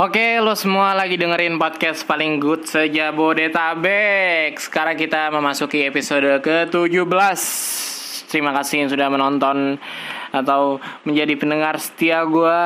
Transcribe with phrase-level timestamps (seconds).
[0.00, 4.56] Oke, lo semua lagi dengerin podcast paling good sejabodetabek.
[4.56, 7.04] Sekarang kita memasuki episode ke-17.
[8.24, 9.76] Terima kasih yang sudah menonton
[10.32, 12.60] atau menjadi pendengar setia gue.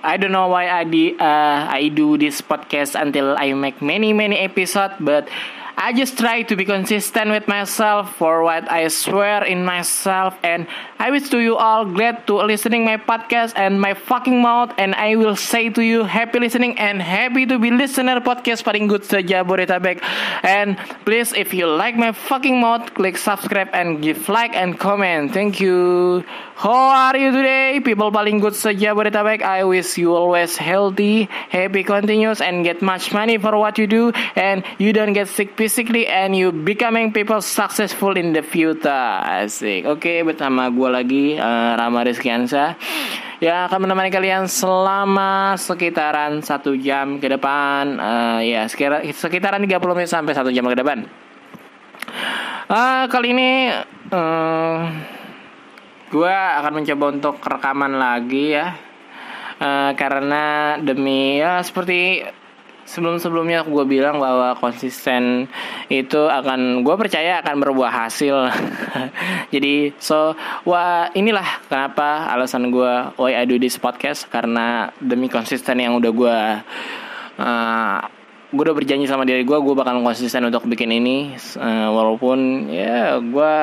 [0.00, 0.88] I don't know why I,
[1.20, 5.28] uh, I do this podcast until I make many many episode, but
[5.76, 10.64] I just try to be consistent with myself for what I swear in myself and
[11.02, 14.94] I wish to you all glad to listening my podcast and my fucking mouth and
[14.94, 19.02] I will say to you happy listening and happy to be listener podcast paling good
[19.02, 19.98] saja Bodetabek
[20.46, 25.34] and please if you like my fucking mouth click subscribe and give like and comment.
[25.34, 26.22] Thank you.
[26.54, 31.82] How are you today people paling good saja Bodetabek I wish you always healthy happy
[31.82, 34.12] continuous and get much money for what you do.
[34.38, 39.18] And you don't get sick physically and you becoming people successful in the future.
[39.26, 39.82] Asik.
[39.82, 42.76] Oke okay, bersama gue lagi uh, Rama Rizkiansa
[43.42, 47.98] yang akan menemani kalian selama sekitaran satu jam ke depan.
[47.98, 51.08] Uh, ya sekira, sekitaran 30 menit sampai satu jam ke depan.
[52.70, 53.72] Uh, kali ini
[54.14, 54.78] uh,
[56.12, 58.76] gue akan mencoba untuk rekaman lagi ya.
[59.58, 62.22] Uh, karena demi ya seperti
[62.86, 65.46] sebelum-sebelumnya gue bilang bahwa konsisten
[65.86, 68.50] itu akan gue percaya akan berbuah hasil.
[69.54, 70.34] Jadi so
[70.66, 76.12] wah inilah kenapa alasan gue why I do this podcast karena demi konsisten yang udah
[76.12, 76.38] gue
[77.40, 77.98] uh,
[78.52, 81.36] gue udah berjanji sama diri gue gue bakal konsisten untuk bikin ini.
[81.56, 83.54] Uh, walaupun ya gue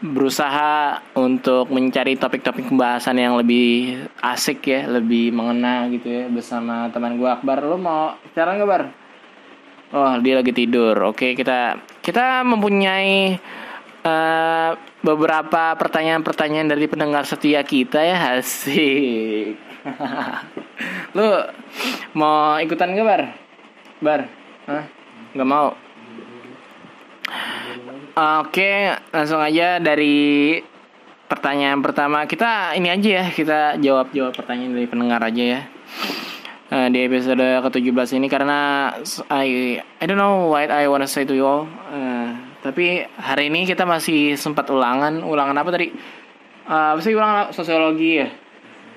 [0.00, 7.20] berusaha untuk mencari topik-topik pembahasan yang lebih asik ya, lebih mengena gitu ya bersama teman
[7.20, 7.60] gue Akbar.
[7.60, 8.82] Lo mau cara nggak Bar?
[9.92, 10.96] Oh dia lagi tidur.
[11.04, 13.36] Oke kita kita mempunyai
[14.08, 14.70] uh,
[15.04, 19.60] beberapa pertanyaan-pertanyaan dari pendengar setia kita ya asik.
[21.16, 21.44] Lo
[22.16, 23.22] mau ikutan nggak Bar?
[24.00, 24.20] Bar?
[24.64, 24.84] Hah?
[25.36, 25.89] Gak mau?
[28.10, 30.58] Oke, langsung aja dari
[31.30, 32.26] pertanyaan pertama.
[32.26, 35.60] Kita ini aja ya, kita jawab-jawab pertanyaan dari pendengar aja ya.
[36.70, 38.90] Uh, di episode ke-17 ini karena
[39.26, 41.70] I I don't know what I wanna say to you all.
[41.90, 42.34] Uh,
[42.66, 45.94] tapi hari ini kita masih sempat ulangan, ulangan apa tadi?
[46.66, 48.28] Uh, apa sih ulangan sosiologi ya?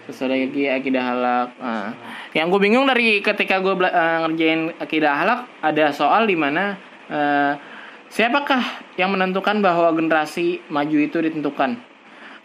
[0.09, 1.47] Sosiologi akidah halak.
[1.61, 1.89] Uh,
[2.33, 6.77] yang gue bingung dari ketika gue uh, ngerjain akidah halak ada soal di mana
[7.09, 7.72] uh,
[8.13, 11.81] Siapakah yang menentukan bahwa generasi maju itu ditentukan?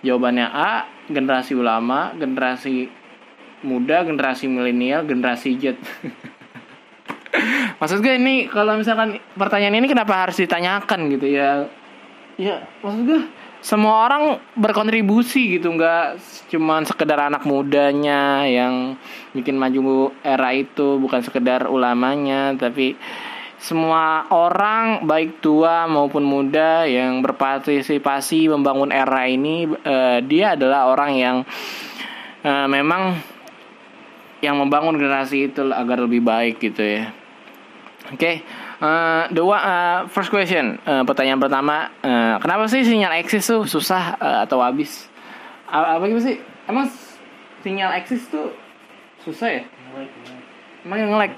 [0.00, 2.88] Jawabannya A, generasi ulama, generasi
[3.60, 5.76] muda, generasi milenial, generasi Z.
[7.84, 11.68] maksud gue ini kalau misalkan pertanyaan ini kenapa harus ditanyakan gitu ya?
[12.40, 13.20] Ya, maksud gue
[13.60, 16.16] semua orang berkontribusi gitu nggak
[16.48, 18.96] cuman sekedar anak mudanya yang
[19.36, 22.94] bikin maju era itu bukan sekedar ulamanya tapi
[23.58, 31.12] semua orang baik tua maupun muda yang berpartisipasi membangun era ini uh, dia adalah orang
[31.18, 31.36] yang
[32.46, 33.18] uh, memang
[34.38, 37.10] yang membangun generasi itu agar lebih baik gitu ya.
[38.08, 38.46] Oke, okay.
[38.80, 44.38] uh, uh, first question, uh, pertanyaan pertama, uh, kenapa sih sinyal eksis tuh susah uh,
[44.48, 45.10] atau habis?
[45.68, 46.36] Apa gitu sih?
[46.64, 46.88] Emang
[47.60, 48.54] sinyal eksis tuh
[49.20, 49.62] susah ya?
[50.88, 51.34] Emang yang nge-lag?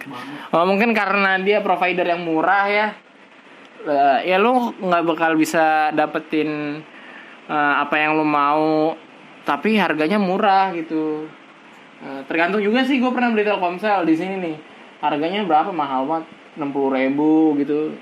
[0.55, 2.87] Oh, mungkin karena dia provider yang murah ya.
[3.83, 6.79] Uh, ya lu nggak bakal bisa dapetin
[7.51, 8.95] uh, apa yang lu mau,
[9.43, 11.27] tapi harganya murah gitu.
[11.99, 14.57] Uh, tergantung juga sih gue pernah beli Telkomsel di sini nih.
[15.03, 16.31] Harganya berapa mahal banget?
[16.55, 16.71] 60
[17.03, 17.99] ribu gitu.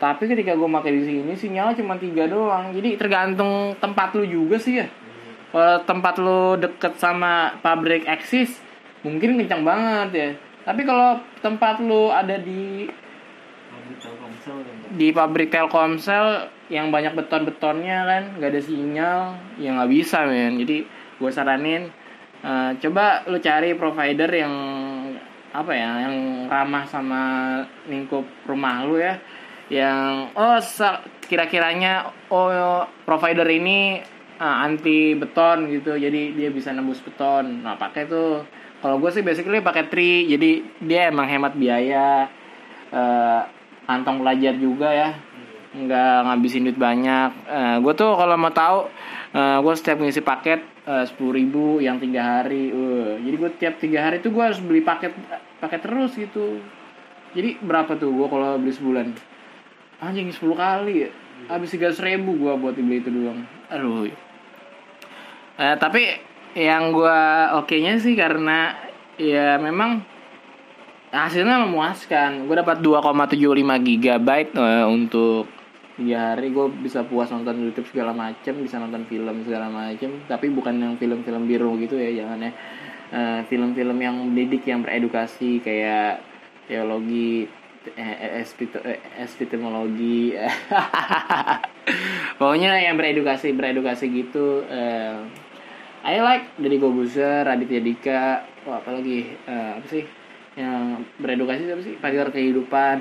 [0.00, 2.72] Tapi ketika gue pakai di sini sinyal cuma tiga doang.
[2.72, 4.88] Jadi tergantung tempat lu juga sih ya.
[5.52, 8.56] Kalau tempat lu deket sama pabrik Axis
[9.04, 12.84] mungkin kencang banget ya tapi kalau tempat lu ada di
[15.00, 19.20] di pabrik Telkomsel yang banyak beton-betonnya kan nggak ada sinyal
[19.56, 20.60] ya nggak bisa men.
[20.60, 20.84] Jadi
[21.18, 21.88] gue saranin
[22.44, 24.54] uh, coba lu cari provider yang
[25.48, 26.16] apa ya yang
[26.52, 27.22] ramah sama
[27.88, 29.16] lingkup rumah lu ya.
[29.72, 30.04] Yang
[30.36, 30.60] oh
[31.24, 34.04] kira-kiranya oh provider ini
[34.36, 35.96] uh, anti beton gitu.
[35.96, 37.64] Jadi dia bisa nembus beton.
[37.64, 38.44] Nah pakai tuh
[38.78, 42.30] kalau gue sih basically pakai tri jadi dia emang hemat biaya
[42.94, 43.40] uh,
[43.88, 45.10] kantong pelajar juga ya.
[45.68, 47.30] Nggak ngabisin duit banyak.
[47.44, 48.88] Uh, gue tuh kalau mau tahu
[49.36, 50.64] uh, gue setiap ngisi paket
[51.04, 54.56] sepuluh uh, ribu yang tiga hari uh, jadi gue tiap tiga hari tuh gue harus
[54.64, 55.12] beli paket
[55.60, 56.62] paket terus gitu.
[57.36, 59.06] Jadi berapa tuh gue kalau beli sebulan?
[60.00, 61.10] Anjing sepuluh kali ya?
[61.52, 63.44] Habis tiga ribu gue buat beli itu doang.
[63.68, 64.08] Aduh.
[65.58, 66.27] Uh, tapi
[66.58, 67.20] yang gue
[67.54, 68.74] oke nya sih karena
[69.14, 70.02] ya memang
[71.14, 72.50] hasilnya memuaskan.
[72.50, 75.46] Gue dapat 2,75 gigabyte eh, untuk
[75.98, 80.26] tiga hari gue bisa puas nonton YouTube segala macem bisa nonton film segala macem.
[80.26, 82.52] Tapi bukan yang film-film biru gitu ya jangan ya.
[83.08, 86.20] Eh, film-film yang mendidik yang beredukasi kayak
[86.68, 87.48] teologi
[87.96, 90.36] eh, espito- eh, epistemologi
[92.38, 95.24] pokoknya yang beredukasi beredukasi gitu eh,
[96.06, 98.22] I like dari Gobuser Raditya Dika
[98.66, 100.04] wah apalagi eh, apa sih?
[100.58, 101.94] Yang beredukasi apa sih?
[101.98, 102.96] Pagar kehidupan.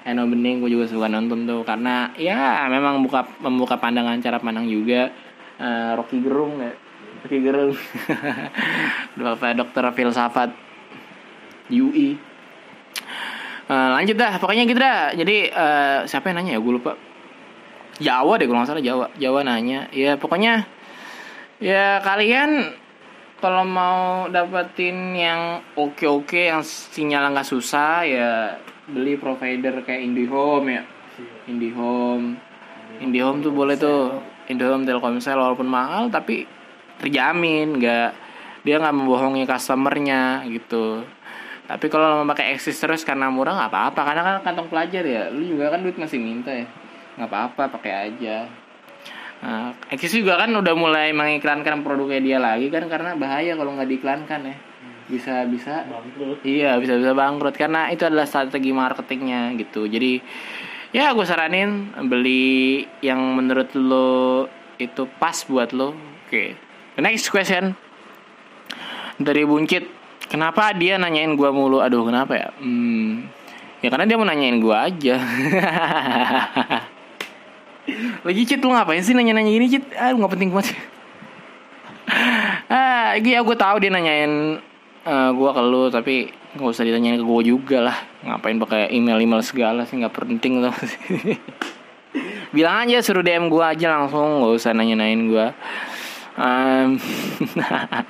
[0.00, 1.62] Eno Bening gue juga suka nonton tuh.
[1.64, 5.12] Karena ya memang buka membuka pandangan cara pandang juga.
[5.60, 6.72] Eh, Rocky Gerung ya?
[7.24, 7.72] Rocky Gerung.
[9.20, 10.50] Bapak dokter filsafat
[11.70, 12.30] UI
[13.70, 15.14] Eh, lanjut dah pokoknya gitu dah.
[15.14, 16.60] Jadi eh, siapa yang nanya ya?
[16.60, 16.98] Gue lupa.
[18.02, 19.06] Jawa deh kalau nggak salah Jawa.
[19.14, 19.86] Jawa nanya.
[19.94, 20.66] Ya pokoknya
[21.60, 22.72] ya kalian
[23.40, 28.32] kalau mau dapetin yang oke-oke yang sinyal nggak susah ya
[28.84, 30.82] beli provider kayak IndiHome ya.
[31.48, 32.36] IndiHome.
[33.00, 34.20] IndiHome tuh boleh tuh.
[34.50, 36.42] IndiHome Telkomsel walaupun mahal tapi
[36.98, 38.10] terjamin nggak
[38.66, 41.06] dia nggak membohongi customernya gitu.
[41.70, 44.00] Tapi kalau mau pakai eksis terus karena murah nggak apa-apa.
[44.04, 46.66] Karena kan kantong pelajar ya lu juga kan duit masih minta ya.
[47.16, 48.59] Nggak apa-apa pakai aja
[49.40, 53.88] Nah, Eksis juga kan udah mulai mengiklankan produknya dia lagi kan karena bahaya kalau nggak
[53.88, 54.56] diiklankan ya.
[55.10, 56.38] Bisa bisa bangkrut.
[56.46, 59.88] Iya bisa bisa bangkrut karena itu adalah strategi marketingnya gitu.
[59.88, 60.20] Jadi
[60.92, 64.46] ya gue saranin beli yang menurut lo
[64.76, 65.96] itu pas buat lo.
[66.28, 66.70] Oke
[67.00, 67.72] next question
[69.16, 69.88] dari buncit.
[70.30, 71.82] Kenapa dia nanyain gua mulu?
[71.82, 72.48] Aduh kenapa ya?
[72.62, 73.26] Hmm,
[73.82, 75.18] ya karena dia mau nanyain gua aja
[78.26, 80.76] lagi cit lu ngapain sih nanya-nanya gini cit ah nggak penting banget.
[82.70, 84.62] Ah iya gue tahu dia nanyain
[85.06, 87.96] eh, gua ke lu tapi nggak usah ditanyain ke gua juga lah.
[88.26, 90.72] Ngapain pakai email email segala sih nggak penting tuh
[92.54, 95.46] bilang aja suruh dm gua aja langsung nggak usah nanya-nanyain gua.
[96.40, 96.96] Em,
[97.58, 98.06] nah,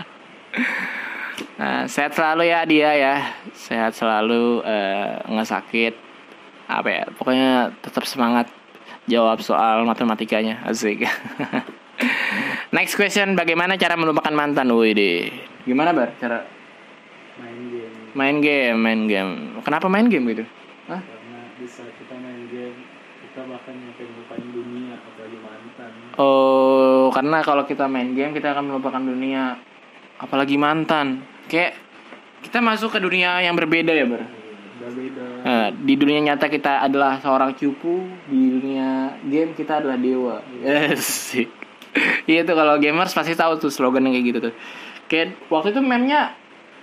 [1.92, 3.16] sehat selalu ya dia ya.
[3.56, 5.94] Sehat selalu eh, nggak sakit.
[6.70, 8.46] Apa ya pokoknya tetap semangat
[9.08, 11.06] jawab soal matematikanya asik.
[12.76, 14.72] Next question bagaimana cara melupakan mantan?
[14.72, 15.28] Woi deh
[15.64, 16.16] gimana bar?
[16.16, 16.44] Cara?
[17.40, 17.94] Main game.
[18.16, 19.32] Main game main game.
[19.62, 20.44] Kenapa main game gitu?
[20.88, 21.00] Hah?
[21.00, 22.76] karena bisa kita main game
[23.30, 25.90] kita bahkan nyampe ngelupain dunia apalagi mantan.
[26.18, 29.60] Oh karena kalau kita main game kita akan melupakan dunia
[30.18, 31.22] apalagi mantan.
[31.50, 31.78] Kayak
[32.40, 34.39] kita masuk ke dunia yang berbeda ya bar
[35.44, 40.40] Nah, di dunia nyata kita adalah seorang cupu, di dunia game kita adalah dewa.
[40.60, 41.36] Yes.
[42.24, 44.54] Iya tuh kalau gamers pasti tahu tuh slogan yang kayak gitu tuh.
[45.10, 46.38] Kayak waktu itu meme-nya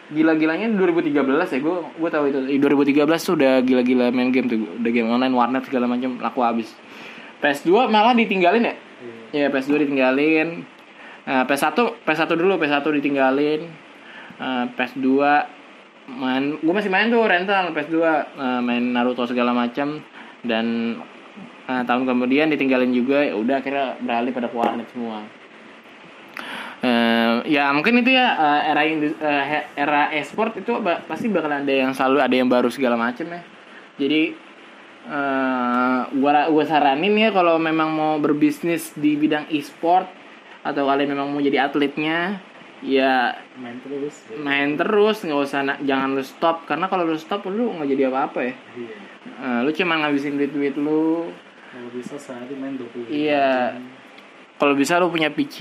[0.08, 1.12] gila-gilanya 2013
[1.52, 5.12] ya gue gue tahu itu di 2013 tuh udah gila-gila main game tuh udah game
[5.12, 6.72] online warnet segala macam laku habis
[7.44, 8.76] PS2 malah ditinggalin ya
[9.36, 9.48] Iya.
[9.48, 10.64] ya PS2 ditinggalin
[11.28, 11.76] Nah, PS1
[12.08, 13.68] PS1 dulu PS1 ditinggalin
[14.38, 15.08] Eh, PS2
[16.08, 20.00] main gue masih main tuh rental PS2 eh, main Naruto segala macam
[20.48, 20.96] dan
[21.68, 25.28] eh, tahun kemudian ditinggalin juga ya udah akhirnya beralih pada warnet semua.
[26.78, 28.82] Eh, ya mungkin itu ya eh, era
[29.44, 33.42] he- era e-sport itu pasti bakal ada yang selalu ada yang baru segala macam ya.
[34.00, 34.48] Jadi
[36.20, 40.04] gua gua saranin ya kalau memang mau berbisnis di bidang e-sport
[40.68, 42.44] atau kalian memang mau jadi atletnya
[42.84, 44.38] ya main terus ya.
[44.38, 46.64] main terus nggak usah na- jangan lu stop.
[46.64, 48.54] Karena kalau lu stop lu nggak jadi apa-apa ya.
[48.74, 48.96] Iya.
[49.28, 51.30] Eh, lu cuma ngabisin duit duit lu.
[51.68, 53.78] Kalau bisa sehari main 20 Iya.
[54.56, 55.58] kalau bisa lu punya PC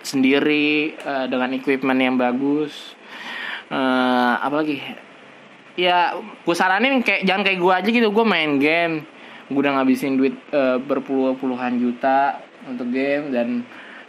[0.00, 2.94] sendiri eh, dengan equipment yang bagus.
[3.68, 3.76] Eh
[4.38, 4.80] apalagi?
[5.74, 8.08] Ya gue saranin kayak jangan kayak gue aja gitu.
[8.08, 9.04] Gue main game.
[9.46, 13.64] Gue udah ngabisin duit eh, berpuluh-puluhan juta untuk game dan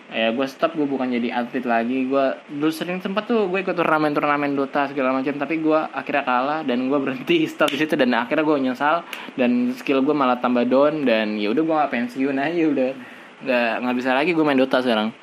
[0.10, 2.10] ya gue stop gue bukan jadi atlet lagi.
[2.10, 6.24] Gue dulu sering sempat tuh gue ikut turnamen turnamen Dota segala macam tapi gue akhirnya
[6.25, 9.06] kalah dan gue berhenti stop di situ dan akhirnya gue nyesal
[9.38, 12.92] dan skill gue malah tambah down dan ya udah gue gak pensiun aja udah.
[13.39, 15.13] Nggak nggak bisa lagi gue main Dota sekarang.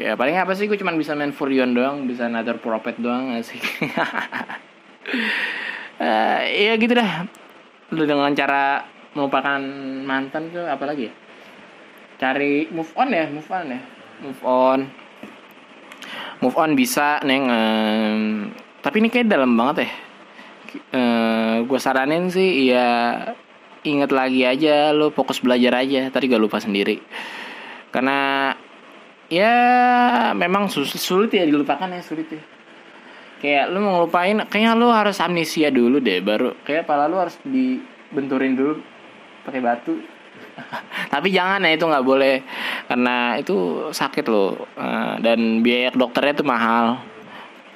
[0.00, 3.60] Ya paling apa sih gue cuman bisa main Furion doang bisa another prophet doang asik
[6.02, 7.22] Eh, ya gitu dah.
[7.94, 8.82] Lu dengan cara
[9.14, 9.62] melupakan
[10.02, 11.12] mantan tuh apa lagi ya?
[12.18, 14.78] Cari move on ya move on ya move on.
[16.40, 17.46] Move on bisa neng.
[17.46, 18.22] Em,
[18.82, 19.90] tapi ini kayak dalam banget ya.
[20.94, 22.88] Eh gue saranin sih ya
[23.82, 26.08] inget lagi aja lu fokus belajar aja.
[26.08, 27.02] Tadi gak lupa sendiri.
[27.92, 28.50] Karena
[29.28, 29.54] ya
[30.32, 32.42] memang sus- sulit ya dilupakan ya sulit ya.
[33.42, 37.34] Kayak lu mau ngelupain kayaknya lu harus amnesia dulu deh baru kayak pala lu harus
[37.42, 38.78] dibenturin dulu
[39.42, 39.98] pakai batu
[41.14, 42.42] tapi jangan ya itu nggak boleh.
[42.88, 44.68] Karena itu sakit loh.
[44.76, 46.86] Eh, dan biaya dokternya tuh mahal.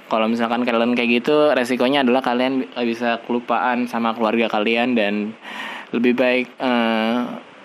[0.06, 5.35] Kalau misalkan kalian kayak gitu resikonya adalah kalian bi- bisa kelupaan sama keluarga kalian dan
[5.90, 7.16] lebih baik eh,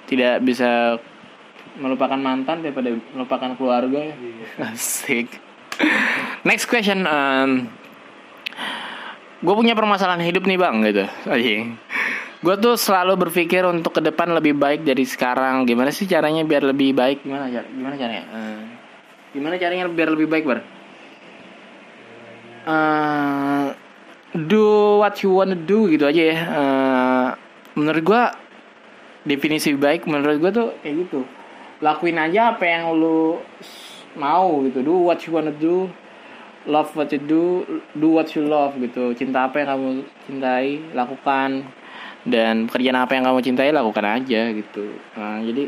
[0.10, 0.98] tidak bisa
[1.78, 4.02] melupakan mantan daripada melupakan keluarga.
[4.12, 4.16] Ya.
[4.74, 5.30] asik.
[6.44, 7.70] Next question um,
[9.42, 11.06] gue punya permasalahan hidup nih bang gitu.
[11.30, 11.78] Anjing
[12.42, 15.62] gue tuh selalu berpikir untuk ke depan lebih baik dari sekarang.
[15.70, 17.22] Gimana sih caranya biar lebih baik?
[17.22, 18.24] Gimana car gimana caranya?
[18.34, 18.62] Eh,
[19.38, 20.60] gimana caranya biar lebih baik bar?
[22.66, 23.68] Eh,
[24.50, 26.38] do what you wanna do gitu aja ya.
[26.42, 27.30] Eh,
[27.78, 28.24] menurut gue
[29.30, 31.22] definisi baik menurut gue tuh kayak gitu.
[31.86, 33.38] Lakuin aja apa yang lu
[34.18, 34.82] mau gitu.
[34.82, 35.94] Do what you wanna do
[36.66, 39.14] love what you do do what you love gitu.
[39.14, 39.90] Cinta apa yang kamu
[40.26, 41.70] cintai lakukan
[42.28, 44.86] dan pekerjaan apa yang kamu cintai lakukan aja gitu.
[45.18, 45.64] Nah, jadi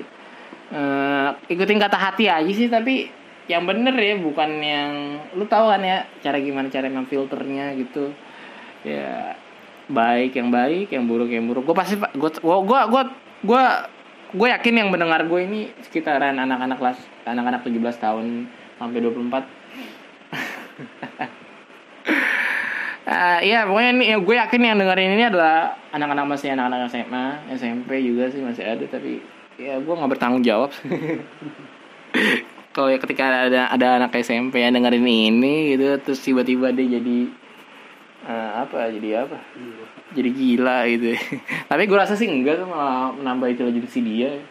[0.74, 3.10] eh, ikutin kata hati aja sih tapi
[3.50, 8.14] yang bener ya bukan yang lu tahu kan ya cara gimana cara memfilternya gitu.
[8.86, 9.36] Ya
[9.90, 11.66] baik yang baik yang buruk yang buruk.
[11.66, 13.02] Gue pasti gue gue gue
[13.44, 13.64] gue
[14.34, 18.50] gue yakin yang mendengar gue ini sekitaran anak-anak kelas anak-anak 17 tahun
[18.82, 19.46] sampai 24
[23.14, 27.26] Eh iya pokoknya ini ya, gue yakin yang dengerin ini adalah anak-anak masih anak-anak SMA
[27.54, 29.22] SMP juga sih masih ada tapi
[29.62, 30.74] ya gue nggak bertanggung jawab
[32.74, 37.30] kalau ya ketika ada ada anak SMP yang dengerin ini gitu terus tiba-tiba dia jadi
[38.26, 39.38] eh, apa jadi apa?
[40.14, 41.14] Jadi gila gitu.
[41.70, 44.42] Tapi gue rasa sih enggak tuh malah menambah intelijensi dia.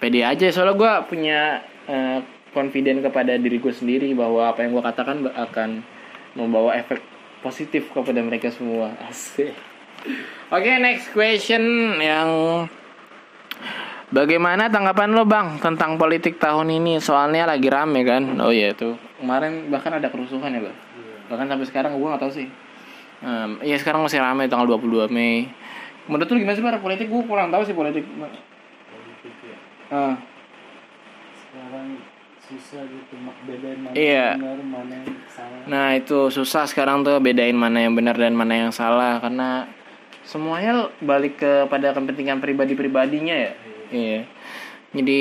[0.00, 1.40] Pede aja soalnya gue punya
[1.84, 2.18] eh,
[2.56, 5.84] confident kepada diri gue sendiri bahwa apa yang gue katakan akan
[6.32, 7.00] membawa efek
[7.42, 9.52] positif kepada mereka semua asik
[10.48, 11.62] oke next question
[11.98, 12.28] yang
[14.12, 17.00] Bagaimana tanggapan lo bang tentang politik tahun ini?
[17.00, 18.20] Soalnya lagi rame kan.
[18.44, 20.76] Oh iya tuh kemarin bahkan ada kerusuhan ya bang.
[21.32, 22.44] Bahkan sampai sekarang gue gak tahu sih.
[23.64, 25.48] Iya sekarang masih rame tanggal 22 Mei.
[26.12, 27.08] Menurut lu gimana sih bang politik?
[27.08, 28.04] Gue kurang tahu sih politik.
[28.04, 29.56] politik ya
[29.88, 30.14] Ah,
[31.32, 31.96] sekarang
[32.44, 34.36] susah gitu mak bedain mana Iya.
[34.36, 34.44] yang
[35.68, 39.70] Nah itu susah sekarang tuh bedain mana yang benar dan mana yang salah karena
[40.26, 43.52] semuanya balik kepada kepentingan pribadi-pribadinya ya.
[43.92, 44.20] Iya.
[44.92, 45.20] Jadi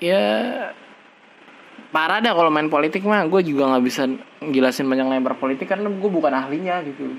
[0.00, 0.22] ya
[1.94, 4.02] parah dah kalau main politik mah gue juga nggak bisa
[4.42, 7.14] jelasin banyak lebar politik karena gue bukan ahlinya gitu.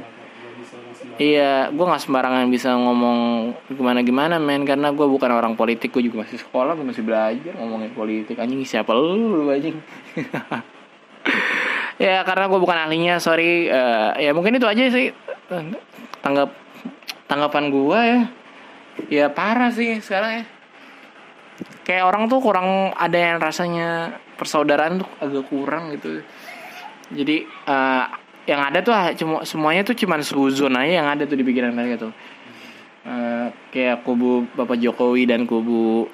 [1.15, 6.11] Iya, gue nggak sembarangan bisa ngomong gimana gimana men karena gue bukan orang politik, gue
[6.11, 8.35] juga masih sekolah, gue masih belajar ngomongin politik.
[8.35, 9.79] Anjing siapa lu, lu anjing?
[12.01, 13.67] ya karena gue bukan ahlinya, sorry.
[13.67, 15.11] Eh, ya mungkin itu aja sih
[16.23, 16.49] tanggap
[17.29, 18.21] tanggapan gue ya.
[19.11, 20.45] Ya parah sih sekarang ya.
[21.85, 26.23] Kayak orang tuh kurang ada yang rasanya persaudaraan tuh agak kurang gitu.
[27.13, 28.05] Jadi eh,
[28.45, 31.73] yang ada tuh ah, cuma semuanya tuh cuman suzon aja yang ada tuh di pikiran
[31.73, 32.13] mereka tuh.
[33.05, 36.09] Eh, kayak kubu Bapak Jokowi dan kubu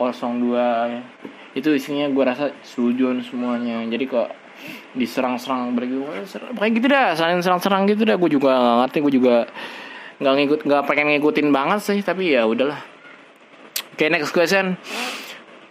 [0.00, 0.56] 02
[0.92, 1.02] ya.
[1.56, 3.80] Itu isinya gue rasa suzon semuanya.
[3.88, 4.45] Jadi kok
[4.96, 6.02] diserang-serang begitu
[6.56, 9.36] kayak gitu dah saling serang-serang gitu dah gue juga nggak ngerti gue juga
[10.16, 12.80] nggak ngikut nggak pengen ngikutin banget sih tapi ya udahlah
[13.92, 14.80] oke next question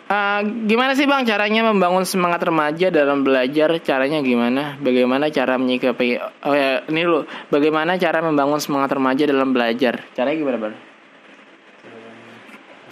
[0.06, 3.74] Eh, gimana sih bang caranya membangun semangat remaja dalam belajar?
[3.82, 4.78] Caranya gimana?
[4.78, 6.22] Bagaimana cara menyikapi?
[6.46, 7.26] Oh ya, ini dulu.
[7.50, 10.06] Bagaimana cara membangun semangat remaja dalam belajar?
[10.14, 10.76] Caranya gimana bang?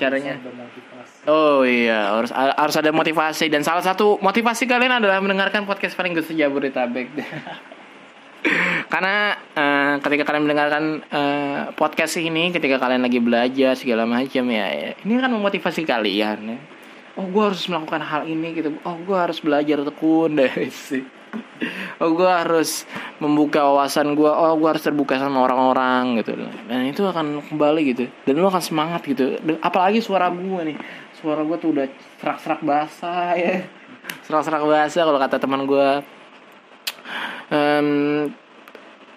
[0.02, 0.42] Caranya?
[1.24, 6.12] Oh iya, harus harus ada motivasi dan salah satu motivasi kalian adalah mendengarkan podcast paling
[6.12, 7.08] gue sejabodetabek.
[8.92, 14.68] Karena eh, ketika kalian mendengarkan eh, podcast ini, ketika kalian lagi belajar segala macam ya,
[14.68, 16.38] ya, ini kan memotivasi kalian.
[16.44, 16.58] Ya.
[17.16, 18.76] Oh, gue harus melakukan hal ini gitu.
[18.84, 21.08] Oh, gue harus belajar tekun deh sih.
[22.04, 22.84] Oh, gue harus
[23.24, 24.28] membuka wawasan gue.
[24.28, 26.36] Oh, gue harus terbuka sama orang-orang gitu.
[26.68, 28.12] Dan itu akan kembali gitu.
[28.28, 29.40] Dan lu akan semangat gitu.
[29.64, 30.78] Apalagi suara gue nih.
[31.24, 31.88] Suara gue tuh udah
[32.20, 33.64] serak-serak basah ya.
[34.28, 35.90] Serak-serak basah kalau kata teman gue.
[37.48, 37.88] Em,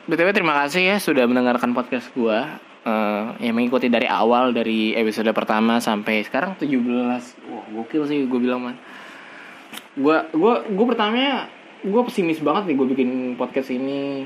[0.07, 5.27] BTW terima kasih ya sudah mendengarkan podcast gua Eh, yang mengikuti dari awal dari episode
[5.35, 7.35] pertama sampai sekarang 17.
[7.51, 8.79] Wah, gokil sih gue bilang mah.
[9.99, 11.51] Gua gua gua pertamanya
[11.83, 14.23] gua pesimis banget nih gue bikin podcast ini.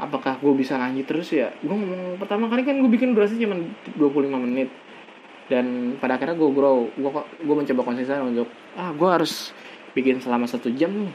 [0.00, 1.52] Apakah gue bisa lanjut terus ya?
[1.60, 3.60] Gue ngomong pertama kali kan gue bikin durasi cuma
[3.92, 4.72] 25 menit.
[5.50, 6.86] Dan pada akhirnya gue grow.
[6.94, 7.10] Gue
[7.42, 8.46] gue mencoba konsisten untuk
[8.78, 9.50] ah gue harus
[9.98, 11.14] bikin selama satu jam nih.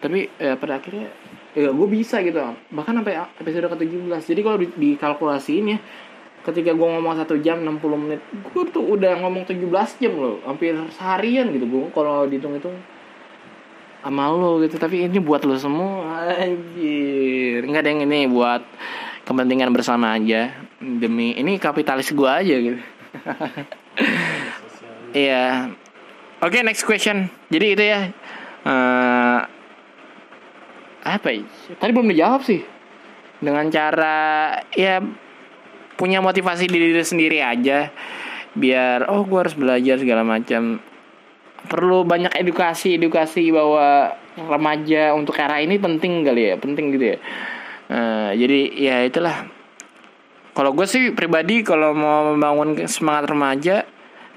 [0.00, 1.12] Tapi eh, pada akhirnya
[1.52, 2.40] ya gue bisa gitu.
[2.72, 3.14] Bahkan sampai
[3.44, 5.78] episode ke 17 jadi kalau di, dikalkulasiin ya
[6.44, 8.20] ketika gue ngomong satu jam 60 menit
[8.52, 10.40] gue tuh udah ngomong 17 jam loh.
[10.48, 12.72] Hampir seharian gitu gue kalau dihitung itu
[14.00, 14.80] sama lo gitu.
[14.80, 16.24] Tapi ini buat lo semua.
[16.32, 17.68] Anjir.
[17.68, 18.64] Nggak ada yang ini buat
[19.28, 20.56] kepentingan bersama aja.
[20.80, 22.93] Demi ini kapitalis gue aja gitu
[25.14, 25.70] Iya.
[26.42, 27.30] Oke, next question.
[27.46, 28.10] Jadi itu ya.
[28.66, 29.40] eh
[31.04, 31.46] apa ya?
[31.78, 32.66] Tadi belum dijawab sih.
[33.38, 34.98] Dengan cara ya
[35.94, 37.94] punya motivasi diri sendiri aja.
[38.58, 40.82] Biar oh gue harus belajar segala macam.
[41.70, 47.18] Perlu banyak edukasi edukasi bahwa remaja untuk era ini penting kali ya, penting gitu ya.
[47.88, 49.46] Eh, jadi ya itulah.
[50.54, 53.76] Kalau gue sih pribadi kalau mau membangun semangat remaja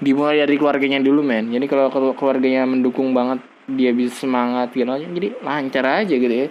[0.02, 1.54] dimulai dari keluarganya dulu men.
[1.54, 3.38] Jadi kalau keluarganya mendukung banget
[3.70, 5.06] dia bisa semangat gitu aja.
[5.06, 6.48] Jadi lancar aja gitu ya.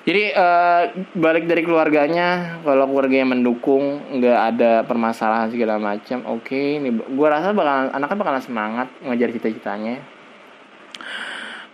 [0.00, 0.82] Jadi eh,
[1.18, 7.52] balik dari keluarganya kalau keluarganya mendukung nggak ada permasalahan segala macam oke ini gue rasa
[7.52, 10.00] bakal anaknya bakalan semangat ngejar cita-citanya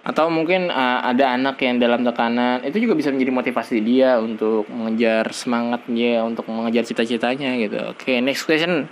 [0.07, 4.71] atau mungkin eh, ada anak yang dalam tekanan itu juga bisa menjadi motivasi dia untuk
[4.71, 7.91] mengejar semangat dia untuk mengejar cita-citanya gitu.
[7.91, 8.87] Oke next question.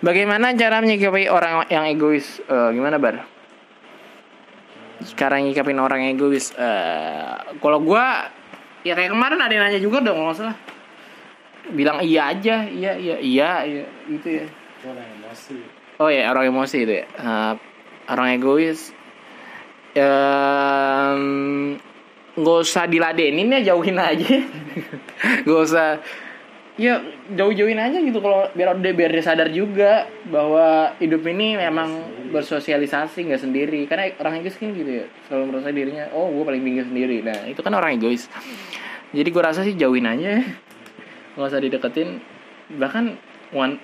[0.00, 2.40] Bagaimana cara menyikapi orang yang egois?
[2.48, 3.28] Eh, gimana bar?
[5.04, 8.32] Sekarang nyikapin orang yang egois Eh, kalau gua
[8.80, 10.56] ya kayak kemarin ada yang nanya juga dong kalau nggak salah.
[11.76, 14.46] Bilang iya aja iya iya iya iya gitu ya.
[14.88, 15.56] Orang emosi.
[16.00, 17.04] Oh ya orang emosi itu ya.
[17.04, 17.52] Eh,
[18.08, 18.96] orang egois.
[22.36, 24.28] Nggak usah diladenin ya jauhin aja.
[25.48, 26.04] Gak usah.
[26.76, 27.00] Ya
[27.32, 31.88] jauh-jauhin aja gitu kalau biar dia biar dia sadar juga bahwa hidup ini memang
[32.28, 33.80] bersosialisasi nggak sendiri.
[33.88, 37.16] Karena orang egois kan gitu ya selalu merasa dirinya oh gue paling tinggi sendiri.
[37.24, 38.28] Nah itu kan orang egois.
[39.16, 40.44] Jadi gue rasa sih jauhin aja.
[41.40, 42.20] Nggak usah dideketin.
[42.76, 43.04] Bahkan
[43.56, 43.80] one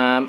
[0.00, 0.22] um,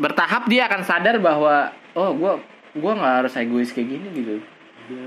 [0.00, 2.32] bertahap dia akan sadar bahwa oh gue
[2.72, 4.34] gue nggak harus egois kayak gini gitu.
[4.88, 5.04] Dia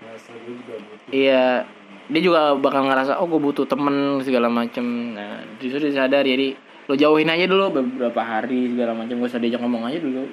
[0.00, 1.64] merasa gue juga butuh iya
[2.06, 5.12] dia juga bakal ngerasa oh gue butuh temen segala macem.
[5.12, 6.56] Nah di situ dia sadar jadi
[6.86, 10.24] lo jauhin aja dulu beberapa hari segala macam gue usah diajak ngomong aja dulu.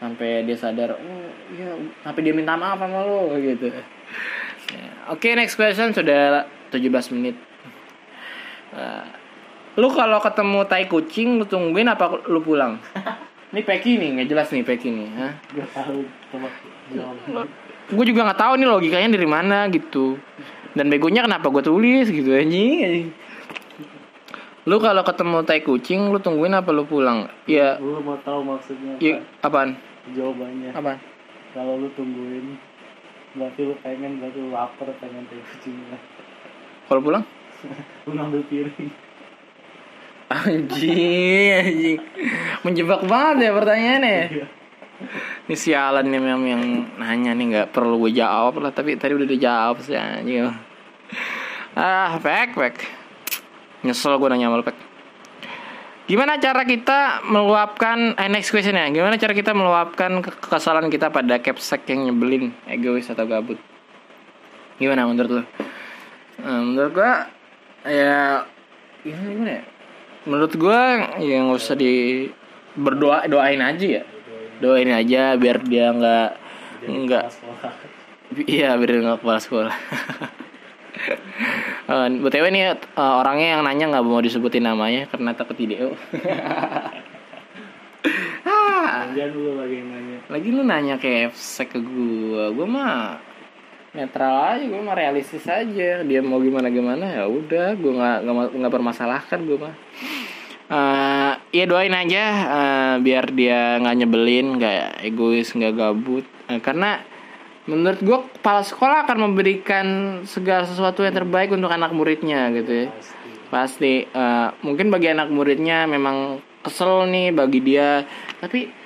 [0.00, 1.70] Sampai dia sadar oh iya
[2.02, 3.70] sampai dia minta maaf sama lo gitu.
[4.70, 7.36] Ya, oke next question sudah 17 menit.
[8.70, 9.04] Eh,
[9.78, 12.78] lu kalau ketemu tai kucing lu tungguin apa lu pulang
[13.50, 15.32] ini Peki nih nggak jelas nih Peki nih Hah?
[15.50, 15.98] gue tahu
[16.94, 17.46] jawab
[17.90, 20.14] gue juga nggak tahu nih logikanya dari mana gitu.
[20.70, 23.10] Dan begonya kenapa gue tulis gitu anjing
[24.68, 27.26] lu kalau ketemu tai kucing lu tungguin apa lu pulang?
[27.48, 27.80] Ya.
[27.80, 29.66] Lu mau tahu maksudnya ya apa?
[29.66, 29.70] apaan?
[30.12, 30.70] Jawabannya.
[30.76, 30.98] Apaan?
[31.56, 32.60] Kalau lu tungguin
[33.34, 35.96] berarti lu pengen berarti lu lapar pengen teh kucingnya.
[36.86, 37.24] Kalau pulang?
[38.08, 38.90] Lu ngambil piring
[40.30, 41.98] anjing anjing.
[42.62, 44.22] Menjebak banget ya pertanyaannya.
[44.30, 44.46] Iya.
[45.48, 46.64] ini sialan nih memang yang
[47.00, 50.52] nanya nih nggak perlu gue jawab lah tapi tadi udah dijawab sih anjing.
[51.74, 52.74] Ah pek pek.
[53.82, 54.76] Nyesel gue nanya sama lu pek.
[56.04, 58.90] Gimana cara kita meluapkan eh, next question ya.
[58.90, 63.56] Gimana cara kita meluapkan ke- kekesalan kita pada capsek yang nyebelin egois atau gabut?
[64.76, 65.42] Gimana menurut lu?
[66.44, 67.30] Eh, menurut gua
[67.86, 68.44] ya
[69.00, 69.64] gimana, gimana ya
[70.28, 72.26] menurut gua ya nggak usah di
[72.76, 74.04] berdoa doain aja ya.
[74.60, 76.28] Doain aja biar dia nggak
[76.84, 77.24] nggak
[78.48, 79.76] iya biar dia nggak kepala sekolah.
[81.90, 85.90] Eh, btw nih eh, orangnya yang nanya nggak mau disebutin namanya karena takut video
[88.46, 89.10] ah.
[89.10, 91.34] Jangan lagi yang nanya lagi lu nanya kayak
[91.66, 92.54] ke gua.
[92.54, 92.94] Gua mah
[93.90, 96.02] netral aja gua mah realistis aja.
[96.06, 97.74] Dia mau gimana gimana ya udah.
[97.78, 99.74] Gua nggak nggak ma- nggak permasalahkan gua mah.
[100.70, 106.26] Eh, ya doain aja eh, biar dia nggak nyebelin nggak egois nggak gabut.
[106.46, 107.02] Eh, karena
[107.66, 109.86] menurut gua kepala sekolah akan memberikan
[110.26, 112.88] segala sesuatu yang terbaik untuk anak muridnya gitu ya.
[112.94, 113.30] Pasti.
[113.50, 113.94] Pasti.
[114.06, 118.06] Eh, mungkin bagi anak muridnya memang kesel nih bagi dia.
[118.38, 118.79] Tapi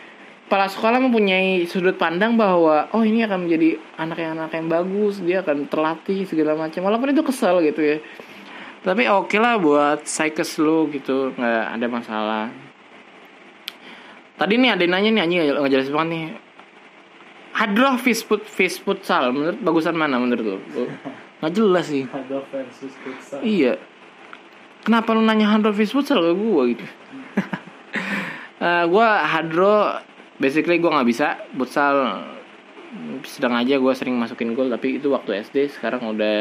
[0.54, 5.18] kepala sekolah mempunyai sudut pandang bahwa oh ini akan menjadi anak yang anak yang bagus
[5.18, 6.86] dia akan terlatih segala macam.
[6.86, 7.98] Walaupun itu kesel gitu ya.
[8.86, 12.44] Tapi oke lah buat psyches lu gitu nggak ada masalah.
[14.38, 16.24] Tadi nih ada yang nanya nih anjing nggak jelas banget nih.
[17.58, 17.98] Hadroh
[18.46, 20.58] fish futsal menurut bagusan mana menurut lu?
[21.42, 22.06] Nggak jelas sih.
[22.06, 23.42] Ada versus futsal.
[23.42, 23.74] Iya.
[24.86, 26.86] Kenapa lu nanya Hadro Fish Futsal ke gue gitu?
[28.64, 29.98] Eh gue Hadro,
[30.38, 31.96] basically gue nggak bisa futsal.
[33.26, 36.38] sedang aja gue sering masukin gol tapi itu waktu SD sekarang udah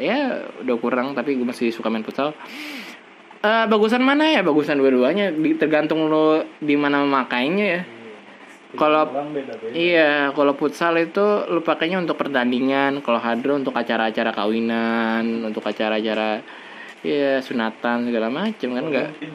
[0.00, 2.32] ya udah kurang tapi gue masih suka main futsal.
[3.40, 4.40] Eh, bagusan mana ya?
[4.40, 5.28] Bagusan dua-duanya.
[5.60, 7.82] Tergantung lo di mana memakainya ya.
[8.76, 9.08] Kalau-
[9.74, 16.40] Iya, kalau futsal itu lu pakainya untuk pertandingan, kalau hadro untuk acara-acara kawinan, untuk acara-acara
[17.00, 18.84] ya sunatan segala macam kan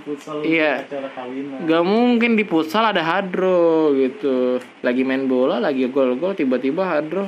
[0.06, 0.86] futsal Iya.
[1.66, 4.62] Gak mungkin di futsal ada hadro gitu.
[4.86, 7.26] Lagi main bola, lagi gol-gol tiba-tiba hadro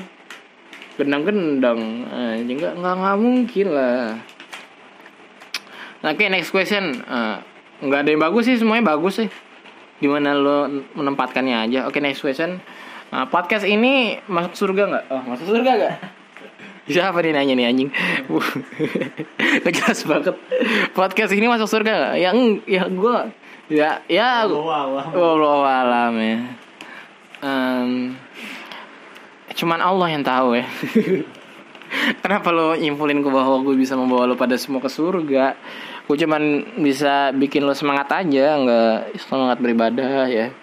[0.98, 2.10] gendang-gendang.
[2.10, 4.18] Anjing nggak nggak nggak mungkin lah.
[6.06, 7.02] Oke, next question.
[7.06, 7.38] Eh,
[7.86, 9.30] nggak ada yang bagus sih, semuanya bagus sih.
[9.98, 11.80] Gimana lo menempatkannya aja.
[11.90, 12.62] Oke, next question.
[13.10, 15.06] Nah, podcast ini masuk surga nggak?
[15.10, 15.96] Oh, masuk surga nggak?
[16.88, 17.90] Siapa nih nanya nih anjing?
[19.64, 20.36] Gak jelas banget.
[20.96, 22.16] Podcast ini masuk surga nggak?
[22.16, 23.18] Ya, eng- ya gue,
[23.68, 26.38] ya, ya, Allah alam ya.
[27.44, 28.16] Em,
[29.52, 30.66] cuman Allah yang tahu ya.
[32.24, 35.56] Kenapa lo nyimpulin ke bahwa gue bisa membawa lo pada semua ke surga?
[36.08, 40.56] Gue cuman bisa bikin lo semangat aja, nggak semangat beribadah ya.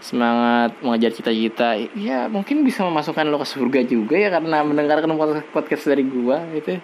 [0.00, 1.76] Semangat mengejar cita-cita.
[1.96, 6.36] Ya mungkin bisa memasukkan lo ke surga juga ya karena mendengarkan pod- podcast dari gue
[6.60, 6.72] gitu.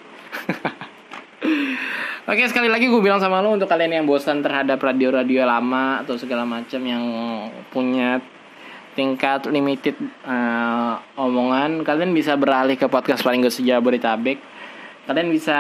[2.22, 6.14] Oke sekali lagi gue bilang sama lo untuk kalian yang bosan terhadap radio-radio lama atau
[6.14, 7.03] segala macam yang
[7.75, 8.22] punya
[8.94, 14.38] tingkat limited eh, omongan kalian bisa beralih ke podcast paling gak sejauh Bodetabek
[15.09, 15.59] kalian bisa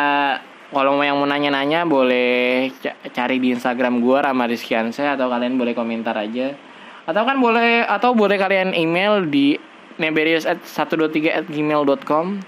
[0.70, 5.58] kalau mau yang mau nanya-nanya boleh ca- cari di Instagram gue Rama Rizkiansyah atau kalian
[5.58, 6.54] boleh komentar aja
[7.02, 9.58] atau kan boleh atau boleh kalian email di
[9.98, 12.40] neberius at 123 at gmail.com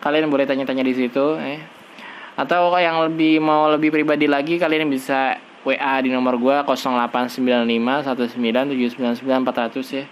[0.00, 1.60] kalian boleh tanya-tanya di situ eh.
[2.34, 9.92] atau yang lebih mau lebih pribadi lagi kalian bisa WA di nomor gua 0895 1979400
[9.92, 10.04] ya.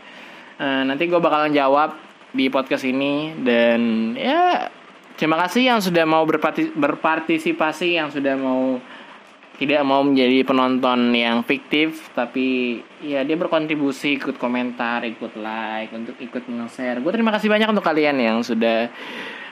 [0.59, 1.95] Eh, nanti gue bakalan jawab
[2.35, 4.69] di podcast ini dan ya
[5.17, 8.77] terima kasih yang sudah mau berparti- berpartisipasi yang sudah mau
[9.59, 16.15] tidak mau menjadi penonton yang fiktif tapi ya dia berkontribusi ikut komentar ikut like untuk
[16.23, 17.03] ikut nge-share.
[17.03, 18.87] Gue terima kasih banyak untuk kalian yang sudah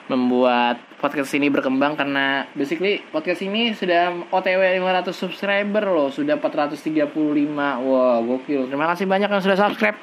[0.07, 7.11] membuat podcast ini berkembang karena basically podcast ini sudah OTW 500 subscriber loh sudah 435
[7.83, 8.71] wah gokil.
[8.71, 9.99] Terima kasih banyak yang sudah subscribe.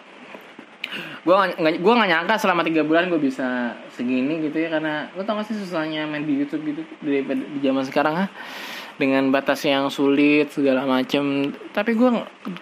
[1.24, 5.40] Gue gue nggak nyangka selama tiga bulan gue bisa segini gitu ya karena lo tau
[5.40, 8.30] gak sih susahnya main di YouTube gitu di zaman sekarang ah
[8.94, 11.50] dengan batas yang sulit segala macem.
[11.74, 12.10] Tapi gue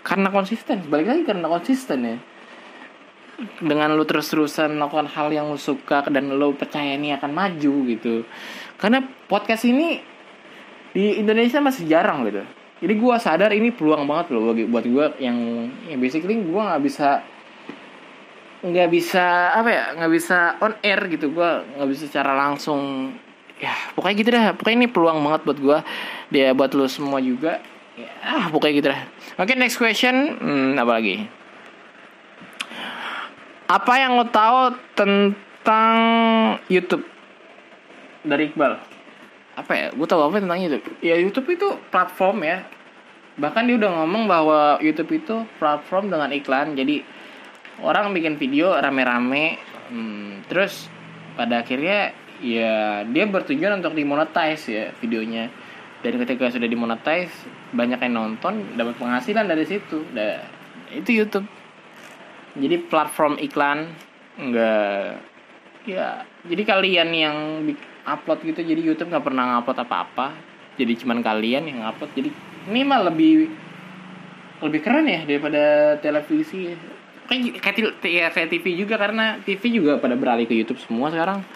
[0.01, 2.17] karena konsisten balik lagi karena konsisten ya.
[3.59, 8.23] Dengan lu terus-terusan melakukan hal yang lu suka dan lu percaya ini akan maju gitu.
[8.79, 9.99] Karena podcast ini
[10.93, 12.45] di Indonesia masih jarang gitu.
[12.83, 15.39] Jadi gue sadar ini peluang banget loh bagi buat gue yang
[15.87, 17.23] ya basically gue nggak bisa
[18.63, 21.31] nggak bisa apa ya nggak bisa on air gitu.
[21.35, 23.11] Gue nggak bisa secara langsung
[23.63, 24.47] ya pokoknya gitu dah.
[24.59, 25.79] Pokoknya ini peluang banget buat gue
[26.35, 27.63] dia buat lo semua juga.
[27.95, 29.01] Ya pokoknya gitu dah.
[29.39, 30.35] Oke next question.
[30.43, 31.17] Hmm, apa lagi?
[33.71, 35.97] Apa yang lo tahu tentang
[36.67, 37.07] YouTube?
[38.27, 38.77] Dari Iqbal.
[39.57, 39.87] Apa ya?
[39.95, 40.85] Gue tahu apa tentang YouTube?
[41.01, 42.67] Ya YouTube itu platform ya.
[43.39, 46.77] Bahkan dia udah ngomong bahwa YouTube itu platform dengan iklan.
[46.77, 47.01] Jadi
[47.81, 49.57] orang bikin video rame-rame.
[49.89, 50.93] Hmm, terus
[51.33, 55.49] pada akhirnya ya dia bertujuan untuk dimonetize ya videonya.
[56.03, 57.31] Dan ketika sudah dimonetize
[57.71, 60.03] banyak yang nonton dapat penghasilan dari situ.
[60.11, 60.43] Nah,
[60.91, 61.47] itu YouTube.
[62.59, 63.95] Jadi platform iklan
[64.33, 65.23] enggak
[65.83, 67.37] ya jadi kalian yang
[68.07, 70.35] upload gitu jadi YouTube nggak pernah ngupload apa-apa.
[70.75, 72.11] Jadi cuman kalian yang upload.
[72.19, 72.35] Jadi
[72.69, 73.47] ini mah lebih
[74.63, 76.75] lebih keren ya daripada televisi.
[77.31, 81.47] Kayak kayak, ya, kayak TV juga karena TV juga pada beralih ke YouTube semua sekarang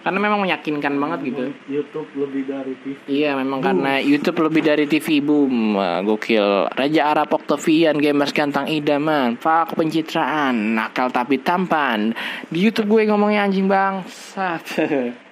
[0.00, 1.42] karena memang meyakinkan banget gitu.
[1.66, 5.76] YouTube lebih dari TV Iya memang karena YouTube lebih dari TV boom.
[6.04, 6.68] Gokil.
[6.70, 9.34] Raja Arab Octavian Gamers ganteng idaman.
[9.34, 10.76] Pak pencitraan.
[10.76, 12.12] Nakal tapi tampan.
[12.46, 14.64] Di YouTube gue ngomongnya anjing bangsat.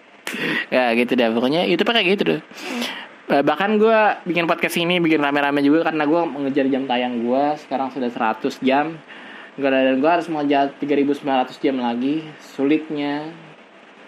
[0.73, 2.41] Ya gitu deh Pokoknya YouTube kayak gitu deh
[3.29, 7.45] Eh, Bahkan gue bikin podcast ini Bikin rame-rame juga Karena gue mengejar jam tayang gue
[7.61, 8.97] Sekarang sudah 100 jam.
[9.55, 12.25] Gua- Dan gue harus mengejar 3900 jam lagi.
[12.41, 13.29] Sulitnya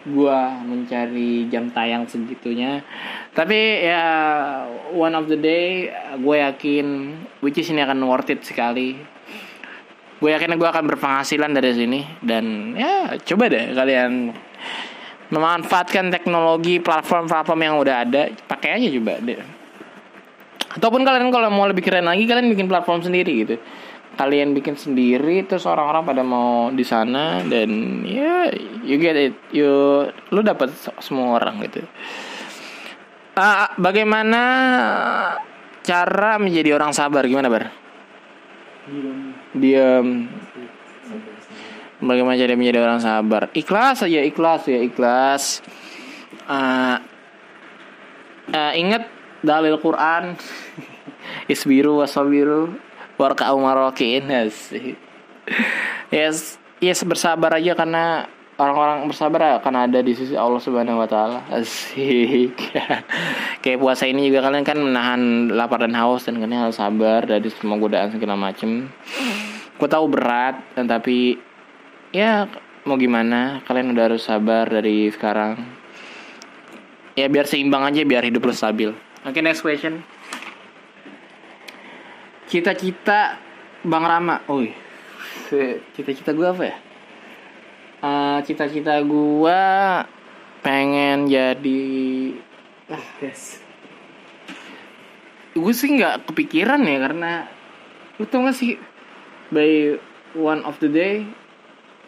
[0.05, 2.85] gua mencari jam tayang segitunya.
[3.33, 4.05] Tapi ya
[4.93, 5.89] one of the day
[6.21, 9.01] gue yakin which is ini akan worth it sekali.
[10.21, 12.01] Gue yakin gue akan berpenghasilan dari sini.
[12.21, 14.33] Dan ya coba deh kalian
[15.33, 19.41] memanfaatkan teknologi platform-platform yang udah ada pakai aja coba deh.
[20.75, 23.57] Ataupun kalian kalau mau lebih keren lagi kalian bikin platform sendiri gitu
[24.15, 28.51] kalian bikin sendiri terus orang-orang pada mau di sana dan ya
[28.83, 29.35] you get it.
[29.51, 30.71] You lu dapat
[31.03, 31.83] semua orang gitu.
[33.35, 34.43] Ah, bagaimana
[35.83, 37.27] cara menjadi orang sabar?
[37.27, 37.75] Gimana bar?
[39.55, 40.31] Diam.
[42.05, 43.43] bagaimana cara menjadi orang sabar?
[43.57, 45.67] Ikhlas aja ikhlas ya ikhlas.
[46.47, 47.03] Ah,
[48.55, 49.11] ah, ingat
[49.43, 50.39] dalil Quran.
[51.53, 52.84] Isbiru wasabiru
[53.21, 54.99] warka umarokin asik
[56.11, 61.43] yes yes bersabar aja karena orang-orang bersabar akan ada di sisi Allah Subhanahu wa taala.
[61.51, 62.55] Asik.
[63.63, 67.49] Kayak puasa ini juga kalian kan menahan lapar dan haus dan kalian harus sabar dari
[67.51, 68.87] semua godaan segala macem.
[69.75, 71.39] Gue tahu berat dan tapi
[72.15, 72.47] ya
[72.87, 75.59] mau gimana kalian udah harus sabar dari sekarang.
[77.15, 78.91] Ya biar seimbang aja biar hidup lu stabil.
[79.27, 80.03] Oke next question.
[82.49, 83.41] Cita-cita
[83.85, 84.45] Bang Rama.
[84.53, 84.73] Oi.
[85.97, 86.77] Cita-cita gue apa ya?
[88.05, 89.61] Eh, cita-cita gue
[90.61, 91.85] pengen jadi
[92.85, 93.65] Ah, yes.
[95.57, 97.33] gue sih nggak kepikiran ya karena
[98.21, 98.77] lu tau gak sih
[99.49, 99.97] by
[100.37, 101.25] one of the day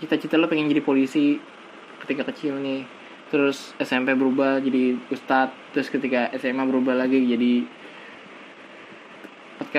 [0.02, 1.40] cita-cita lo pengen jadi polisi
[2.04, 2.84] ketika kecil nih
[3.32, 7.64] terus SMP berubah jadi ustadz terus ketika SMA berubah lagi jadi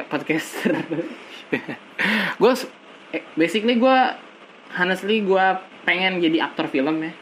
[0.05, 0.77] podcaster.
[2.41, 2.53] Gue
[3.15, 3.97] eh, basically gue
[4.77, 5.45] honestly gue
[5.87, 7.13] pengen jadi aktor film ya.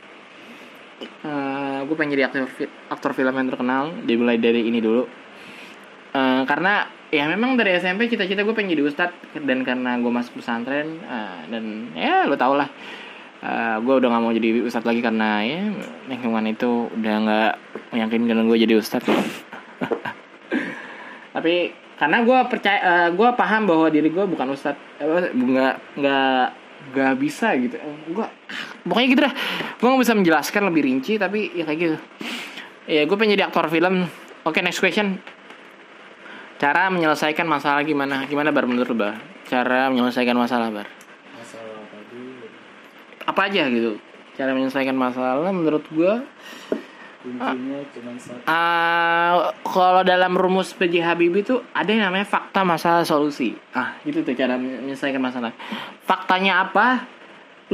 [1.85, 2.49] Gue pengen jadi aktor
[2.89, 5.05] aktor film yang terkenal dimulai dari ini dulu.
[6.15, 10.39] Eh, karena ya memang dari SMP cita-cita gue pengen jadi ustadz dan karena gue masuk
[10.39, 12.71] pesantren eh, dan ya lo tau lah.
[13.43, 15.59] Eh, gue udah gak mau jadi ustadz lagi karena ya
[16.07, 17.53] lingkungan itu udah nggak
[17.91, 19.11] meyakinkan gue jadi ustadz
[21.35, 26.45] tapi karena gue percaya gue paham bahwa diri gue bukan ustadz eh, nggak nggak
[26.91, 27.79] nggak bisa gitu.
[28.11, 28.27] Gue
[28.85, 29.33] pokoknya gitu dah.
[29.79, 31.97] Gue nggak bisa menjelaskan lebih rinci tapi ya kayak gitu.
[32.85, 34.05] Ya gue pengen jadi aktor film.
[34.45, 35.17] Oke next question.
[36.55, 38.27] Cara menyelesaikan masalah gimana?
[38.27, 39.15] Gimana bar menurut bar?
[39.47, 40.87] Cara menyelesaikan masalah bar?
[41.35, 42.23] Masalah tadi
[43.23, 43.97] apa aja gitu.
[44.35, 46.13] Cara menyelesaikan masalah menurut gue
[47.25, 48.45] kuncinya cuma satu.
[48.45, 53.57] Ah, kalau dalam rumus PJ Habibie itu ada yang namanya fakta masalah solusi.
[53.73, 55.49] Ah, gitu tuh cara menyelesaikan masalah.
[56.05, 57.09] Faktanya apa?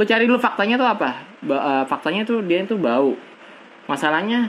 [0.00, 1.20] Lu cari dulu faktanya tuh apa?
[1.44, 3.12] Ba- eh, faktanya tuh dia itu bau.
[3.84, 4.48] Masalahnya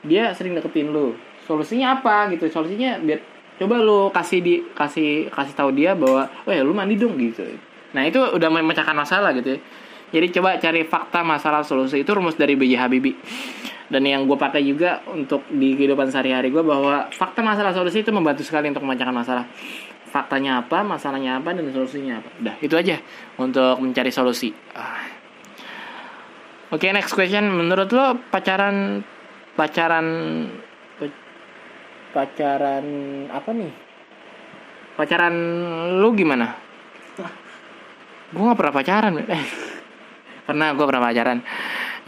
[0.00, 1.12] dia sering deketin lu.
[1.44, 2.48] Solusinya apa gitu?
[2.48, 3.20] Solusinya biar
[3.60, 7.44] coba lu kasih di kasih kasih tahu dia bahwa, "Oh ya, lu mandi dong." gitu.
[7.92, 9.60] Nah, itu udah memecahkan masalah gitu ya.
[10.08, 12.80] Jadi coba cari fakta masalah solusi itu rumus dari B.J.
[12.80, 13.12] Habibie.
[13.88, 18.12] Dan yang gue pakai juga untuk di kehidupan sehari-hari gue bahwa fakta masalah solusi itu
[18.12, 19.44] membantu sekali untuk memecahkan masalah.
[20.08, 22.28] Faktanya apa, masalahnya apa, dan solusinya apa.
[22.40, 22.96] Udah, itu aja
[23.40, 24.52] untuk mencari solusi.
[24.76, 25.04] Ah.
[26.68, 27.48] Oke, next question.
[27.48, 29.00] Menurut lo pacaran
[29.56, 30.06] pacaran
[32.12, 32.86] pacaran
[33.32, 33.72] apa nih?
[34.96, 35.34] Pacaran
[35.96, 36.56] lu gimana?
[38.36, 39.12] Gue gak pernah pacaran.
[39.24, 39.44] Eh,
[40.48, 41.38] pernah gue pernah pacaran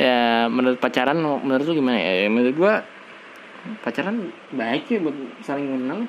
[0.00, 2.24] ya menurut pacaran menurut lu gimana ya?
[2.32, 2.74] Menurut gue
[3.84, 6.08] pacaran baik ya buat saling mengenal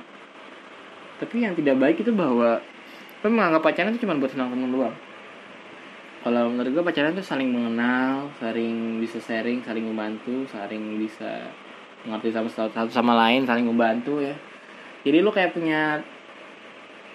[1.19, 2.63] tapi yang tidak baik itu bahwa
[3.21, 4.95] lo menganggap pacaran itu cuma buat senang senang doang.
[6.21, 11.51] Kalau menurut gue pacaran itu saling mengenal saling bisa sharing saling membantu saling bisa
[12.07, 14.33] mengerti sama satu, satu sama lain saling membantu ya.
[15.03, 16.01] Jadi lu kayak punya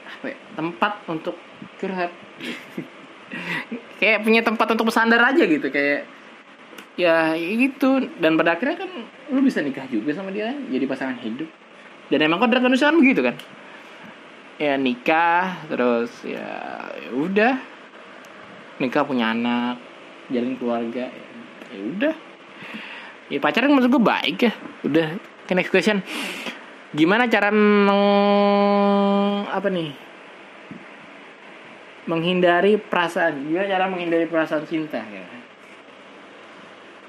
[0.06, 1.34] apa ya, tempat untuk
[1.80, 2.12] curhat.
[3.98, 6.06] Kayak punya tempat untuk bersandar aja gitu kayak
[6.96, 8.08] ya gitu.
[8.18, 8.90] Dan pada akhirnya kan
[9.30, 11.48] lu bisa nikah juga sama dia jadi pasangan hidup.
[12.10, 13.36] Dan emang kodrat manusia kan begitu kan?
[14.56, 17.54] Ya nikah terus ya, ya udah.
[18.80, 19.80] Nikah punya anak
[20.32, 21.24] jalin keluarga ya,
[21.76, 22.14] ya udah.
[23.28, 24.52] Ya pacaran menurut gue baik ya.
[24.84, 26.00] Udah ke next question.
[26.96, 28.02] Gimana cara meng
[29.52, 29.92] apa nih?
[32.06, 33.50] Menghindari perasaan.
[33.50, 35.36] Gimana cara menghindari perasaan cinta ya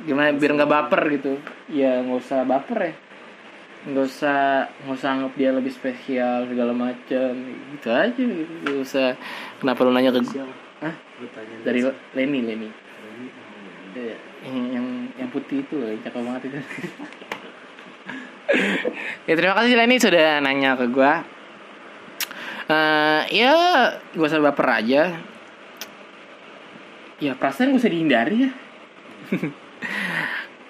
[0.05, 1.33] gimana biar nggak baper gitu.
[1.71, 2.93] Ya nggak usah baper ya.
[3.87, 7.31] Nggak usah nggak usah anggap dia lebih spesial segala macam
[7.73, 8.53] gitu aja gitu.
[8.65, 9.07] Nggak usah.
[9.57, 10.21] Kenapa lu nanya ke
[11.17, 11.81] gue tanya dari
[12.13, 14.85] Lenny Lenny Ini, oh, Iya, yang yang
[15.17, 16.59] yang putih itu loh yang cakep banget itu.
[19.27, 21.13] Ya terima kasih Lenny sudah nanya ke gue
[22.67, 23.51] Eh ya
[24.15, 25.19] gak usah baper aja.
[27.19, 28.51] Ya perasaan gak usah dihindari ya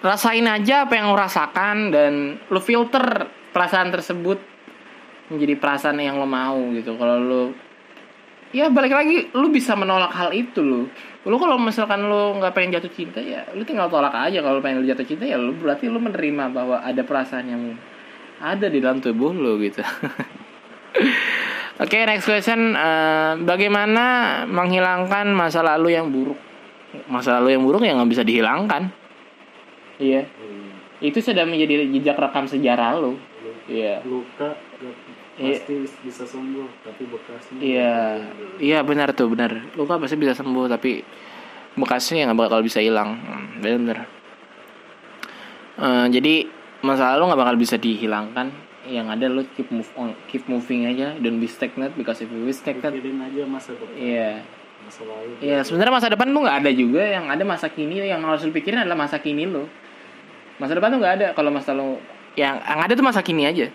[0.02, 2.14] rasain aja apa yang lo rasakan dan
[2.48, 4.40] lo filter perasaan tersebut
[5.34, 7.44] menjadi perasaan yang lo mau gitu kalau lo
[8.56, 10.88] ya balik lagi lu bisa menolak hal itu lu
[11.28, 14.86] lu kalau misalkan lu nggak pengen jatuh cinta ya lu tinggal tolak aja kalau pengen
[14.86, 17.64] lu jatuh cinta ya lu berarti lu menerima bahwa ada perasaan yang
[18.40, 19.84] ada di dalam tubuh lu gitu
[21.78, 22.74] Oke, next question.
[22.74, 26.47] Eh, bagaimana menghilangkan masa lalu yang buruk?
[27.12, 28.92] Masa lalu yang buruk yang nggak bisa dihilangkan.
[30.00, 30.24] Iya.
[30.24, 30.72] Hmm.
[31.04, 33.18] Itu sudah menjadi jejak rekam sejarah lo.
[33.68, 34.00] Iya.
[34.08, 34.56] luka
[35.38, 35.60] Iya.
[35.60, 37.96] pasti bisa sembuh tapi bekasnya Iya.
[38.58, 39.54] Iya benar tuh benar.
[39.78, 41.04] Luka pasti bisa sembuh tapi
[41.78, 43.20] bekasnya nggak bakal bisa hilang.
[43.22, 44.10] Hmm, benar.
[45.78, 46.50] Eh, jadi
[46.82, 48.50] masa lalu nggak bakal bisa dihilangkan.
[48.88, 51.14] Yang ada lo keep move on, keep moving aja.
[51.20, 54.42] Don't be stagnant because if you be stagnant, pikirin aja masa depan iya.
[54.88, 57.04] Masa lalu Iya, sebenarnya masa depan tuh nggak ada juga.
[57.04, 59.68] Yang ada masa kini yang harus lu pikirin adalah masa kini lo.
[60.58, 62.00] Masa depan tuh nggak ada kalau masa lo
[62.40, 63.68] yang yang ada tuh masa kini aja.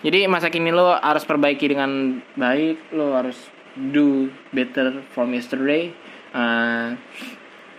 [0.00, 3.36] Jadi masa kini lo harus perbaiki dengan baik, lo harus
[3.76, 5.92] do better from yesterday.
[6.32, 6.88] Eh,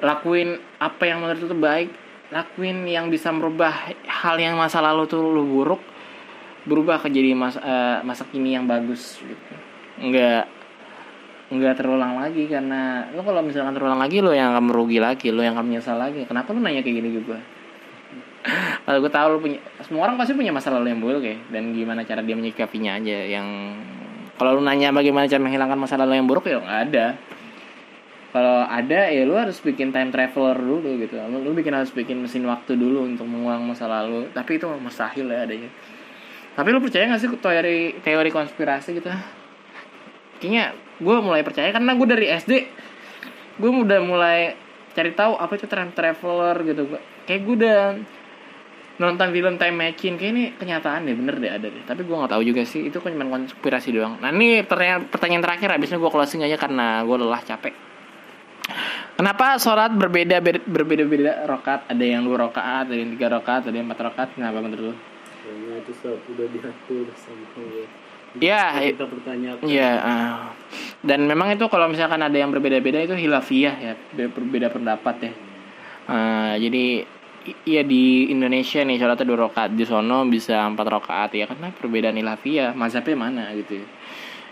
[0.06, 1.90] lakuin apa yang menurut lo baik,
[2.30, 3.74] lakuin yang bisa merubah
[4.06, 5.82] hal yang masa lalu tuh lo buruk,
[6.70, 9.54] berubah ke jadi masa eh, masa kini yang bagus gitu.
[9.98, 10.57] Enggak
[11.48, 15.40] nggak terulang lagi karena lo kalau misalkan terulang lagi lo yang akan merugi lagi lo
[15.40, 16.28] yang akan menyesal lagi.
[16.28, 17.40] Kenapa lo nanya kayak gini ke gue
[18.88, 21.40] kalau gue tahu lo punya semua orang pasti punya masa lalu yang buruk ya.
[21.48, 23.48] Dan gimana cara dia menyikapinya aja yang
[24.36, 27.06] kalau lo nanya bagaimana cara menghilangkan masa lalu yang buruk ya nggak ada.
[28.28, 31.16] Kalau ada ya lo harus bikin time traveler dulu gitu.
[31.16, 34.28] Lo, lo bikin harus bikin mesin waktu dulu untuk mengulang masa lalu.
[34.36, 35.72] Tapi itu mustahil ya adanya.
[36.60, 39.08] Tapi lo percaya gak sih teori teori konspirasi gitu?
[40.44, 42.52] Kayaknya gue mulai percaya karena gue dari SD
[43.58, 44.54] gue udah mulai
[44.94, 47.82] cari tahu apa itu time traveler gitu Gua- kayak gue udah
[48.98, 52.34] nonton film time machine kayak ini kenyataan deh bener deh ada deh tapi gue nggak
[52.34, 56.42] tahu juga sih itu cuma konspirasi doang nah ini pertanyaan pertanyaan terakhir habisnya gue closing
[56.42, 57.74] aja karena gue lelah capek
[59.18, 61.90] Kenapa sholat berbeda berbeda beda rokat?
[61.90, 64.30] Ada yang dua rokaat, ada yang tiga rokaat, ada yang empat rokaat.
[64.38, 64.96] Kenapa menurut lu?
[65.48, 67.48] kayaknya itu sa- udah diatur sama
[68.40, 69.92] Allah Ya, kita pertanyakan Iya,
[71.02, 75.32] dan memang itu kalau misalkan ada yang berbeda-beda itu hilafiyah ya, be- berbeda pendapat ya.
[76.08, 77.04] Ah, jadi
[77.64, 82.16] iya di Indonesia nih sholatnya dua rakaat di sono bisa empat rakaat ya karena perbedaan
[82.20, 83.80] hilafiyah mazhabnya mana gitu.
[83.80, 83.88] ya.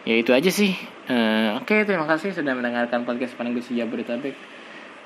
[0.05, 0.71] Ya itu aja sih.
[1.09, 4.37] Eh, Oke terima kasih sudah mendengarkan podcast paling Gus Jabodetabek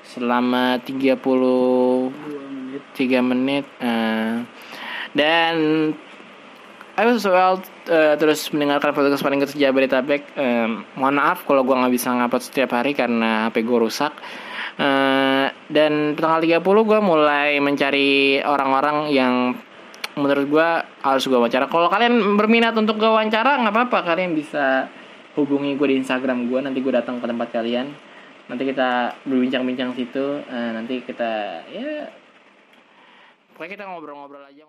[0.04, 2.10] selama 33 dua
[2.52, 3.64] menit menit.
[3.80, 4.34] eh,
[5.16, 5.54] dan
[6.98, 10.34] Ayo soal eh, terus mendengarkan podcast paling Gus Jabodetabek.
[10.34, 14.12] Em, mohon maaf kalau gua nggak bisa ngupload setiap hari karena HP gue rusak.
[14.80, 19.54] Eh, dan tanggal 30 gue mulai mencari orang-orang yang
[20.18, 20.68] menurut gue
[21.06, 21.70] harus gue wawancara.
[21.70, 24.90] Kalau kalian berminat untuk gue wawancara nggak apa-apa, kalian bisa
[25.38, 26.60] hubungi gue di Instagram gue.
[26.64, 27.86] Nanti gue datang ke tempat kalian.
[28.50, 30.42] Nanti kita berbincang-bincang situ.
[30.42, 32.10] Eh, nanti kita ya
[33.54, 34.64] pokoknya kita ngobrol-ngobrol aja.